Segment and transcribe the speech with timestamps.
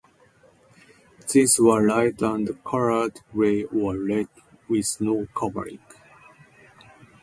[1.31, 4.29] These were light and coloured grey or red
[4.67, 5.77] with no covering.